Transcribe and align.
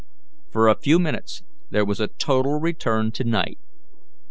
For 0.49 0.67
a 0.67 0.73
few 0.79 0.97
minutes 0.97 1.43
there 1.69 1.85
was 1.85 1.99
a 1.99 2.07
total 2.07 2.59
return 2.59 3.11
to 3.11 3.23
night. 3.23 3.59